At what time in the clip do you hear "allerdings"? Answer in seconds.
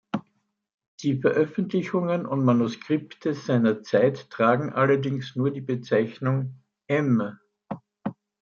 4.73-5.35